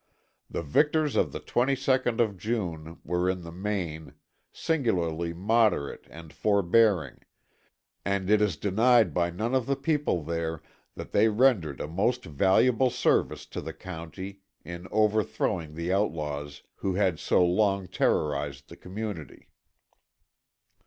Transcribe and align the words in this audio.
The 0.49 0.63
victors 0.63 1.15
of 1.15 1.31
the 1.31 1.39
22nd 1.39 2.19
of 2.19 2.35
June 2.35 2.97
were 3.03 3.29
in 3.29 3.43
the 3.43 3.51
main, 3.51 4.15
singularly 4.51 5.31
moderate 5.31 6.07
and 6.09 6.33
forbearing, 6.33 7.19
and 8.03 8.27
it 8.27 8.41
is 8.41 8.57
denied 8.57 9.13
by 9.13 9.29
none 9.29 9.53
of 9.53 9.67
the 9.67 9.75
people 9.75 10.23
there 10.23 10.63
that 10.95 11.11
they 11.11 11.29
rendered 11.29 11.79
a 11.79 11.87
most 11.87 12.25
valuable 12.25 12.89
service 12.89 13.45
to 13.45 13.61
the 13.61 13.73
county 13.73 14.41
in 14.65 14.87
overthrowing 14.89 15.75
the 15.75 15.93
outlaws 15.93 16.63
who 16.77 16.95
had 16.95 17.19
so 17.19 17.45
long 17.45 17.85
terrorized 17.87 18.69
the 18.69 18.77
community." 18.77 19.49